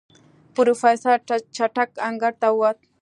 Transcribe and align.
پروفيسر 0.55 1.17
چټک 1.55 1.89
انګړ 2.07 2.33
ته 2.41 2.47
ووت. 2.51 2.77